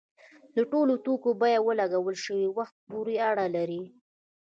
د 0.55 0.57
ټولو 0.71 0.93
توکو 1.05 1.29
بیه 1.41 1.59
په 1.65 1.71
لګول 1.79 2.15
شوي 2.25 2.47
وخت 2.57 2.75
پورې 2.89 3.15
اړه 3.29 3.45
لري. 3.55 3.83